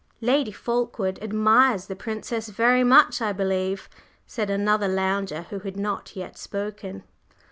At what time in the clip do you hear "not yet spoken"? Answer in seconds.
5.77-7.03